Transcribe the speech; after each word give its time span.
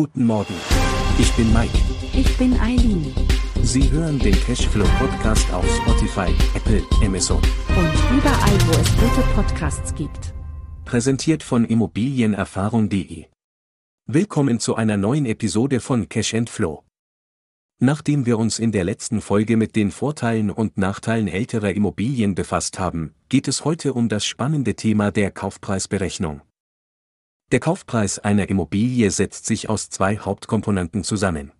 Guten 0.00 0.26
Morgen. 0.26 0.54
Ich 1.18 1.32
bin 1.32 1.52
Mike. 1.52 1.76
Ich 2.12 2.38
bin 2.38 2.56
Eileen. 2.60 3.12
Sie 3.64 3.90
hören 3.90 4.16
den 4.20 4.32
Cashflow 4.32 4.86
Podcast 4.96 5.52
auf 5.52 5.66
Spotify, 5.74 6.32
Apple, 6.54 6.84
Amazon. 7.04 7.38
Und 7.38 8.16
überall, 8.16 8.58
wo 8.68 8.80
es 8.80 8.96
gute 8.96 9.26
Podcasts 9.34 9.92
gibt. 9.96 10.34
Präsentiert 10.84 11.42
von 11.42 11.64
Immobilienerfahrung.de. 11.64 13.24
Willkommen 14.06 14.60
zu 14.60 14.76
einer 14.76 14.96
neuen 14.96 15.26
Episode 15.26 15.80
von 15.80 16.08
Cash 16.08 16.34
and 16.34 16.48
Flow. 16.48 16.84
Nachdem 17.80 18.24
wir 18.24 18.38
uns 18.38 18.60
in 18.60 18.70
der 18.70 18.84
letzten 18.84 19.20
Folge 19.20 19.56
mit 19.56 19.74
den 19.74 19.90
Vorteilen 19.90 20.52
und 20.52 20.78
Nachteilen 20.78 21.26
älterer 21.26 21.72
Immobilien 21.72 22.36
befasst 22.36 22.78
haben, 22.78 23.16
geht 23.28 23.48
es 23.48 23.64
heute 23.64 23.94
um 23.94 24.08
das 24.08 24.24
spannende 24.24 24.76
Thema 24.76 25.10
der 25.10 25.32
Kaufpreisberechnung. 25.32 26.42
Der 27.50 27.60
Kaufpreis 27.60 28.18
einer 28.18 28.50
Immobilie 28.50 29.10
setzt 29.10 29.46
sich 29.46 29.70
aus 29.70 29.88
zwei 29.88 30.18
Hauptkomponenten 30.18 31.02
zusammen. 31.02 31.52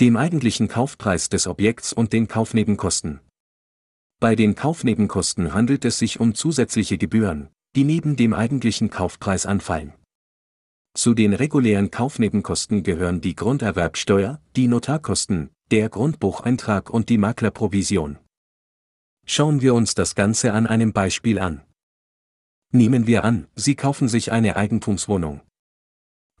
Dem 0.00 0.16
eigentlichen 0.16 0.68
Kaufpreis 0.68 1.28
des 1.28 1.46
Objekts 1.46 1.92
und 1.92 2.14
den 2.14 2.28
Kaufnebenkosten. 2.28 3.20
Bei 4.20 4.34
den 4.34 4.54
Kaufnebenkosten 4.54 5.52
handelt 5.52 5.84
es 5.84 5.98
sich 5.98 6.18
um 6.18 6.34
zusätzliche 6.34 6.96
Gebühren, 6.96 7.50
die 7.74 7.84
neben 7.84 8.16
dem 8.16 8.32
eigentlichen 8.32 8.88
Kaufpreis 8.88 9.44
anfallen. 9.44 9.92
Zu 10.94 11.12
den 11.12 11.34
regulären 11.34 11.90
Kaufnebenkosten 11.90 12.82
gehören 12.82 13.20
die 13.20 13.34
Grunderwerbsteuer, 13.34 14.40
die 14.56 14.66
Notarkosten, 14.66 15.50
der 15.70 15.90
Grundbucheintrag 15.90 16.88
und 16.88 17.10
die 17.10 17.18
Maklerprovision. 17.18 18.16
Schauen 19.26 19.60
wir 19.60 19.74
uns 19.74 19.94
das 19.94 20.14
Ganze 20.14 20.54
an 20.54 20.66
einem 20.66 20.94
Beispiel 20.94 21.38
an. 21.38 21.60
Nehmen 22.76 23.06
wir 23.06 23.24
an, 23.24 23.46
Sie 23.54 23.74
kaufen 23.74 24.06
sich 24.06 24.32
eine 24.32 24.56
Eigentumswohnung. 24.56 25.40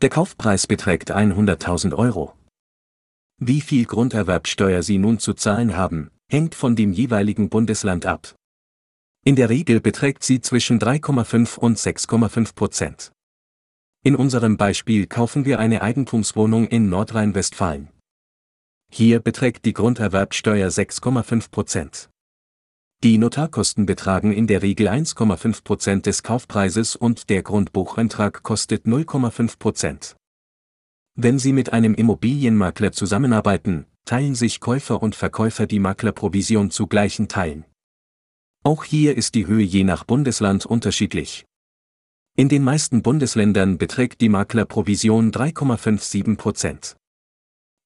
Der 0.02 0.10
Kaufpreis 0.10 0.66
beträgt 0.66 1.10
100.000 1.10 1.94
Euro. 1.94 2.34
Wie 3.38 3.62
viel 3.62 3.86
Grunderwerbsteuer 3.86 4.82
Sie 4.82 4.98
nun 4.98 5.18
zu 5.18 5.32
zahlen 5.32 5.78
haben, 5.78 6.10
hängt 6.28 6.54
von 6.54 6.76
dem 6.76 6.92
jeweiligen 6.92 7.48
Bundesland 7.48 8.04
ab. 8.04 8.34
In 9.24 9.34
der 9.34 9.48
Regel 9.48 9.80
beträgt 9.80 10.24
sie 10.24 10.42
zwischen 10.42 10.78
3,5 10.78 11.58
und 11.58 11.78
6,5 11.78 12.54
Prozent. 12.54 13.12
In 14.04 14.14
unserem 14.14 14.58
Beispiel 14.58 15.06
kaufen 15.06 15.46
wir 15.46 15.58
eine 15.58 15.80
Eigentumswohnung 15.80 16.68
in 16.68 16.90
Nordrhein-Westfalen. 16.90 17.88
Hier 18.92 19.20
beträgt 19.20 19.64
die 19.64 19.72
Grunderwerbsteuer 19.72 20.68
6,5 20.68 21.50
Prozent. 21.50 22.10
Die 23.02 23.18
Notarkosten 23.18 23.84
betragen 23.84 24.32
in 24.32 24.46
der 24.46 24.62
Regel 24.62 24.88
1,5 24.88 25.64
Prozent 25.64 26.06
des 26.06 26.22
Kaufpreises 26.22 26.96
und 26.96 27.28
der 27.28 27.42
Grundbucheintrag 27.42 28.42
kostet 28.42 28.86
0,5 28.86 29.58
Prozent. 29.58 30.16
Wenn 31.14 31.38
Sie 31.38 31.52
mit 31.52 31.72
einem 31.72 31.94
Immobilienmakler 31.94 32.92
zusammenarbeiten, 32.92 33.86
teilen 34.06 34.34
sich 34.34 34.60
Käufer 34.60 35.02
und 35.02 35.14
Verkäufer 35.14 35.66
die 35.66 35.78
Maklerprovision 35.78 36.70
zu 36.70 36.86
gleichen 36.86 37.28
Teilen. 37.28 37.64
Auch 38.64 38.84
hier 38.84 39.16
ist 39.16 39.34
die 39.34 39.46
Höhe 39.46 39.64
je 39.64 39.84
nach 39.84 40.04
Bundesland 40.04 40.64
unterschiedlich. 40.64 41.44
In 42.36 42.48
den 42.48 42.64
meisten 42.64 43.02
Bundesländern 43.02 43.78
beträgt 43.78 44.20
die 44.20 44.28
Maklerprovision 44.28 45.32
3,57 45.32 46.36
Prozent. 46.36 46.96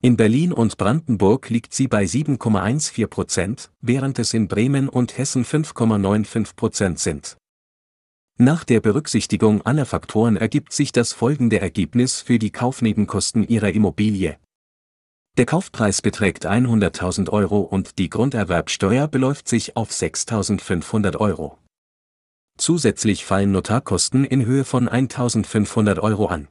In 0.03 0.17
Berlin 0.17 0.55
und 0.55 0.79
Brandenburg 0.79 1.51
liegt 1.51 1.75
sie 1.75 1.87
bei 1.87 2.05
7,14 2.05 3.07
Prozent, 3.07 3.71
während 3.83 4.19
es 4.19 4.33
in 4.33 4.49
Bremen 4.49 4.89
und 4.89 5.19
Hessen 5.19 5.45
5,95 5.45 6.57
Prozent 6.57 6.99
sind. 6.99 7.37
Nach 8.39 8.65
der 8.65 8.81
Berücksichtigung 8.81 9.61
aller 9.61 9.85
Faktoren 9.85 10.39
ergibt 10.39 10.73
sich 10.73 10.93
das 10.93 11.13
folgende 11.13 11.61
Ergebnis 11.61 12.23
für 12.23 12.39
die 12.39 12.51
Kaufnebenkosten 12.51 13.47
Ihrer 13.47 13.73
Immobilie. 13.73 14.39
Der 15.37 15.45
Kaufpreis 15.45 16.01
beträgt 16.01 16.47
100.000 16.47 17.29
Euro 17.29 17.61
und 17.61 17.99
die 17.99 18.09
Grunderwerbsteuer 18.09 19.07
beläuft 19.07 19.49
sich 19.49 19.77
auf 19.77 19.91
6.500 19.91 21.19
Euro. 21.19 21.59
Zusätzlich 22.57 23.27
fallen 23.27 23.53
Notarkosten 23.53 24.25
in 24.25 24.47
Höhe 24.47 24.65
von 24.65 24.89
1500 24.89 25.99
Euro 25.99 26.27
an. 26.27 26.49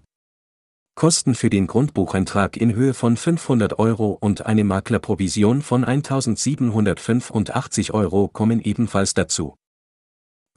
Kosten 1.00 1.34
für 1.34 1.50
den 1.50 1.66
Grundbucheintrag 1.66 2.56
in 2.58 2.76
Höhe 2.76 2.94
von 2.94 3.16
500 3.16 3.80
Euro 3.80 4.18
und 4.20 4.46
eine 4.46 4.66
Maklerprovision 4.66 5.62
von 5.62 5.86
1785 5.86 7.94
Euro 7.94 8.28
kommen 8.28 8.60
ebenfalls 8.60 9.14
dazu. 9.14 9.56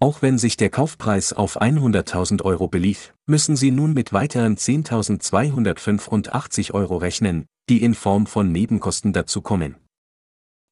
Auch 0.01 0.21
wenn 0.21 0.39
sich 0.39 0.57
der 0.57 0.69
Kaufpreis 0.69 1.33
auf 1.33 1.63
100.000 1.63 2.43
Euro 2.43 2.67
belief, 2.67 3.15
müssen 3.25 3.55
Sie 3.55 3.71
nun 3.71 3.95
mit 3.95 4.13
weiteren 4.13 4.57
10.285 4.57 6.75
Euro 6.75 6.97
rechnen, 6.97 7.47
die 7.69 7.81
in 7.81 7.95
Form 7.95 8.27
von 8.27 8.51
Nebenkosten 8.51 9.13
dazukommen. 9.13 9.77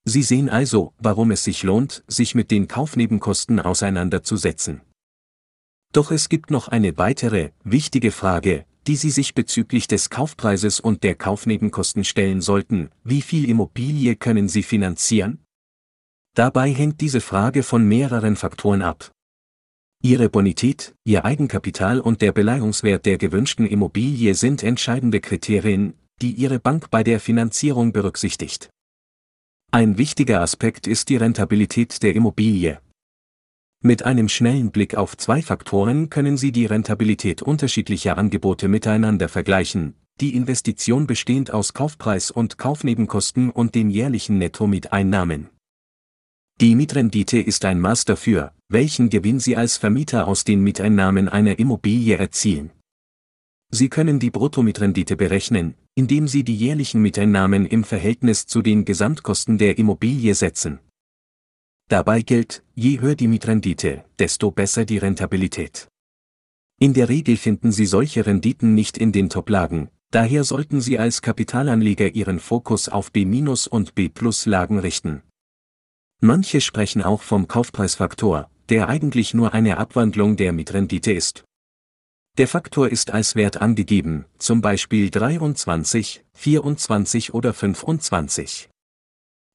Sie 0.05 0.25
sehen 0.25 0.49
also, 0.49 0.95
warum 0.99 1.31
es 1.31 1.45
sich 1.45 1.63
lohnt, 1.63 2.03
sich 2.09 2.35
mit 2.35 2.51
den 2.51 2.67
Kaufnebenkosten 2.67 3.61
auseinanderzusetzen. 3.61 4.81
Doch 5.93 6.11
es 6.11 6.29
gibt 6.29 6.51
noch 6.51 6.67
eine 6.67 6.99
weitere, 6.99 7.51
wichtige 7.63 8.11
Frage, 8.11 8.65
die 8.91 8.97
Sie 8.97 9.11
sich 9.13 9.35
bezüglich 9.35 9.87
des 9.87 10.11
Kaufpreises 10.11 10.81
und 10.81 11.05
der 11.05 11.15
Kaufnebenkosten 11.15 12.03
stellen 12.03 12.41
sollten, 12.41 12.91
wie 13.05 13.23
viel 13.23 13.49
Immobilie 13.49 14.17
können 14.17 14.49
Sie 14.49 14.65
finanzieren? 14.65 15.45
Dabei 16.35 16.73
hängt 16.73 17.01
diese 17.01 17.21
Frage 17.21 17.63
von 17.63 17.87
mehreren 17.87 18.35
Faktoren 18.35 18.83
ab. 18.83 19.13
Ihre 20.03 20.29
Bonität, 20.29 20.93
Ihr 21.05 21.25
Eigenkapital 21.25 22.01
und 22.01 22.21
der 22.21 22.33
Beleihungswert 22.33 23.07
der 23.07 23.17
gewünschten 23.17 23.65
Immobilie 23.65 24.35
sind 24.35 24.65
entscheidende 24.65 25.21
Kriterien, 25.21 25.95
die 26.21 26.33
Ihre 26.33 26.59
Bank 26.59 26.91
bei 26.91 27.05
der 27.05 27.21
Finanzierung 27.21 27.93
berücksichtigt. 27.93 28.71
Ein 29.71 29.99
wichtiger 29.99 30.41
Aspekt 30.41 30.89
ist 30.89 31.11
die 31.11 31.17
Rentabilität 31.17 32.03
der 32.03 32.17
Immobilie. 32.17 32.81
Mit 33.83 34.03
einem 34.03 34.29
schnellen 34.29 34.73
Blick 34.73 34.95
auf 34.95 35.17
zwei 35.17 35.41
Faktoren 35.41 36.11
können 36.11 36.37
Sie 36.37 36.53
die 36.53 36.67
Rentabilität 36.67 37.41
unterschiedlicher 37.41 38.19
Angebote 38.19 38.69
miteinander 38.69 39.31
vergleichen, 39.31 39.95
die 40.21 40.35
Investition 40.35 41.07
bestehend 41.07 41.51
aus 41.51 41.73
Kaufpreis 41.73 42.31
und 42.31 42.59
Kaufnebenkosten 42.59 43.49
und 43.49 43.75
den 43.75 43.89
jährlichen 43.89 44.37
Netto-Mieteinnahmen. 44.37 45.49
Die 46.61 46.75
Mietrendite 46.75 47.39
ist 47.39 47.65
ein 47.65 47.81
Maß 47.81 48.05
dafür, 48.05 48.53
welchen 48.69 49.09
Gewinn 49.09 49.41
Sie 49.41 49.57
als 49.57 49.79
Vermieter 49.79 50.29
aus 50.29 50.45
den 50.45 50.61
Mieteinnahmen 50.61 51.31
einer 51.31 51.59
Immobilie 51.59 52.19
erzielen. 52.19 52.73
Sie 53.71 53.89
können 53.89 54.19
die 54.19 54.31
Bruttomietrendite 54.31 55.17
berechnen, 55.17 55.75
indem 55.95 56.29
Sie 56.29 56.45
die 56.45 56.57
jährlichen 56.57 57.01
Mieteinnahmen 57.01 57.65
im 57.65 57.85
Verhältnis 57.85 58.47
zu 58.47 58.61
den 58.61 58.85
Gesamtkosten 58.85 59.57
der 59.57 59.79
Immobilie 59.79 60.35
setzen. 60.35 60.81
Dabei 61.91 62.23
gilt, 62.23 62.63
je 62.77 63.01
höher 63.01 63.17
die 63.17 63.27
Mietrendite, 63.27 64.05
desto 64.17 64.53
besser 64.53 64.85
die 64.85 64.99
Rentabilität. 64.99 65.89
In 66.79 66.95
der 66.95 67.09
Regel 67.09 67.37
finden 67.37 67.73
Sie 67.73 67.85
solche 67.85 68.25
Renditen 68.25 68.75
nicht 68.75 68.97
in 68.97 69.11
den 69.11 69.29
Top-Lagen, 69.29 69.91
daher 70.13 70.45
sollten 70.45 70.81
Sie 70.81 71.01
als 71.01 71.21
Kapitalanleger 71.21 72.15
Ihren 72.15 72.39
Fokus 72.39 72.89
auf 72.89 73.11
B- 73.11 73.27
und 73.71 73.97
B-Plus-Lagen 73.97 74.79
richten. 74.79 75.23
Manche 76.21 76.61
sprechen 76.61 77.03
auch 77.03 77.23
vom 77.23 77.49
Kaufpreisfaktor, 77.49 78.49
der 78.69 78.89
eigentlich 78.89 79.35
nur 79.35 79.53
eine 79.53 79.79
Abwandlung 79.79 80.37
der 80.37 80.53
Mietrendite 80.53 81.11
ist. 81.11 81.43
Der 82.39 82.47
Faktor 82.47 82.89
ist 82.89 83.11
als 83.11 83.35
Wert 83.35 83.57
angegeben, 83.57 84.27
zum 84.39 84.61
Beispiel 84.61 85.11
23, 85.11 86.25
24 86.35 87.35
oder 87.35 87.53
25. 87.53 88.71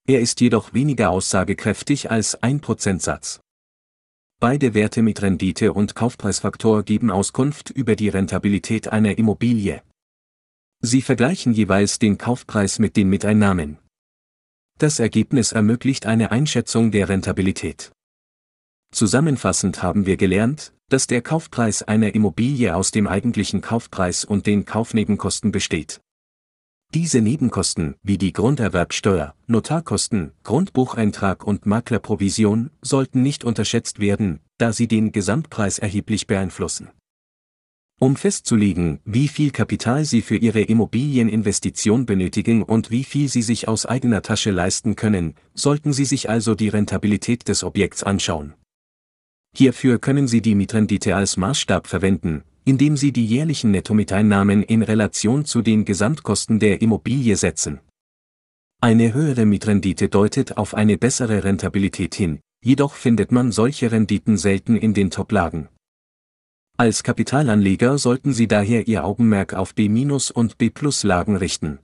Er 0.08 0.22
ist 0.22 0.40
jedoch 0.40 0.74
weniger 0.74 1.10
aussagekräftig 1.10 2.12
als 2.12 2.42
ein 2.44 2.62
Prozentsatz. 2.62 3.40
Beide 4.40 4.76
Werte 4.76 5.02
mit 5.02 5.24
Rendite 5.24 5.74
und 5.74 5.96
Kaufpreisfaktor 5.96 6.84
geben 6.84 7.10
Auskunft 7.10 7.72
über 7.72 7.96
die 7.96 8.10
Rentabilität 8.10 8.88
einer 8.90 9.18
Immobilie. 9.18 9.82
Sie 10.82 11.02
vergleichen 11.02 11.54
jeweils 11.54 11.97
den 11.97 12.20
Kaufpreis 12.20 12.78
mit 12.78 12.96
den 12.97 13.09
Miteinnahmen. 13.09 13.79
Das 14.78 15.00
Ergebnis 15.00 15.53
ermöglicht 15.53 16.06
eine 16.06 16.32
Einschätzung 16.32 16.91
der 16.91 17.09
Rentabilität. 17.09 17.91
Zusammenfassend 18.91 19.82
haben 19.82 20.06
wir 20.06 20.18
gelernt, 20.18 20.74
dass 20.90 21.08
der 21.08 21.24
Kaufpreis 21.24 21.82
einer 21.82 22.14
Immobilie 22.14 22.76
aus 22.76 22.91
dem 22.91 23.08
eigentlichen 23.08 23.62
Kaufpreis 23.62 24.24
und 24.24 24.46
den 24.46 24.66
Kaufnebenkosten 24.66 25.52
besteht. 25.52 26.02
Diese 26.96 27.20
Nebenkosten, 27.20 27.96
wie 28.03 28.18
die 28.18 28.32
Grunderwerbsteuer, 28.32 29.36
Notarkosten, 29.47 30.32
Grundbucheintrag 30.44 31.46
und 31.46 31.66
Maklerprovision, 31.66 32.72
sollten 32.82 33.22
nicht 33.22 33.44
unterschätzt 33.44 34.00
werden, 34.00 34.40
da 34.58 34.72
sie 34.72 34.88
den 34.88 35.12
Gesamtpreis 35.12 35.78
erheblich 35.78 36.26
beeinflussen. 36.26 36.92
Um 38.00 38.16
festzulegen, 38.16 39.02
wie 39.03 39.28
viel 39.28 39.52
Kapital 39.52 40.06
Sie 40.06 40.22
für 40.22 40.38
Ihre 40.38 40.62
Immobilieninvestition 40.62 42.06
benötigen 42.06 42.64
und 42.64 42.92
wie 42.92 43.03
viel 43.03 43.28
Sie 43.28 43.41
sich 43.41 43.68
aus 43.68 43.86
eigener 43.86 44.22
Tasche 44.22 44.52
leisten 44.52 44.96
können, 44.96 45.36
sollten 45.53 45.91
Sie 45.91 46.06
sich 46.06 46.30
also 46.30 46.56
die 46.56 46.70
Rentabilität 46.70 47.50
des 47.50 47.66
Objekts 47.66 48.03
anschauen. 48.03 48.53
Hierfür 49.53 50.00
können 50.00 50.30
Sie 50.30 50.41
die 50.41 50.56
Mietrendite 50.56 51.14
als 51.14 51.36
Maßstab 51.36 51.88
verwenden, 51.88 52.46
indem 52.66 52.97
Sie 52.97 53.12
die 53.12 53.26
jährlichen 53.26 53.72
Nettomieteinnahmen 53.72 54.64
in 54.64 54.82
Relation 54.82 55.46
zu 55.46 55.62
den 55.62 55.85
Gesamtkosten 55.85 56.59
der 56.59 56.82
Immobilie 56.82 57.35
setzen. 57.38 57.79
Eine 58.82 59.14
höhere 59.14 59.46
Mietrendite 59.46 60.09
deutet 60.09 60.58
auf 60.58 60.73
eine 60.73 60.97
bessere 60.97 61.44
Rentabilität 61.44 62.16
hin, 62.16 62.40
jedoch 62.64 62.94
findet 62.94 63.32
man 63.32 63.52
solche 63.52 63.91
Renditen 63.91 64.38
selten 64.38 64.76
in 64.76 64.94
den 64.94 65.12
Top-Lagen. 65.12 65.70
Als 66.78 67.03
Kapitalanleger 67.03 67.97
sollten 67.97 68.34
Sie 68.34 68.47
daher 68.47 68.88
Ihr 68.88 69.06
Augenmerk 69.06 69.53
auf 69.53 69.73
B- 69.76 69.88
und 70.34 70.58
B-Plus-Lagen 70.58 71.38
richten. 71.38 71.79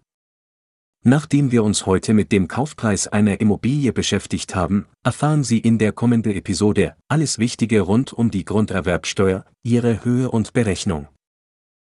Nachdem 1.03 1.51
wir 1.51 1.63
uns 1.63 1.87
heute 1.87 2.13
mit 2.13 2.31
dem 2.31 2.47
Kaufpreis 2.47 3.07
einer 3.07 3.41
Immobilie 3.41 3.91
beschäftigt 3.91 4.53
haben, 4.53 4.85
erfahren 5.03 5.43
Sie 5.43 5.57
in 5.57 5.79
der 5.79 5.93
kommenden 5.93 6.33
Episode 6.33 6.95
alles 7.07 7.39
Wichtige 7.39 7.81
rund 7.81 8.13
um 8.13 8.29
die 8.29 8.45
Grunderwerbsteuer, 8.45 9.43
ihre 9.63 10.05
Höhe 10.05 10.29
und 10.29 10.53
Berechnung. 10.53 11.07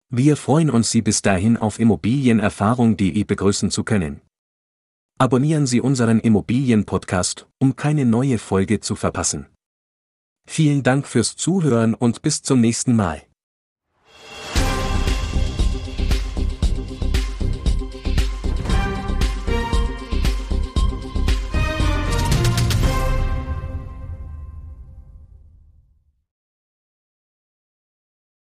Wir 0.09 0.35
freuen 0.35 0.71
uns, 0.71 0.89
Sie 0.89 1.03
bis 1.03 1.21
dahin 1.21 1.55
auf 1.55 1.79
immobilienerfahrung.de 1.79 3.23
begrüßen 3.23 3.69
zu 3.69 3.83
können. 3.83 4.21
Abonnieren 5.19 5.67
Sie 5.67 5.81
unseren 5.81 6.19
Immobilien-Podcast, 6.19 7.47
um 7.59 7.75
keine 7.75 8.05
neue 8.05 8.39
Folge 8.39 8.79
zu 8.79 8.95
verpassen. 8.95 9.45
Vielen 10.47 10.81
Dank 10.81 11.07
fürs 11.07 11.35
Zuhören 11.35 11.93
und 11.93 12.23
bis 12.23 12.41
zum 12.41 12.59
nächsten 12.59 12.95
Mal. 12.95 13.21